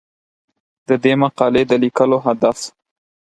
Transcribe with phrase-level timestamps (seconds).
[0.87, 2.57] د دې مقالې د لیکلو هدف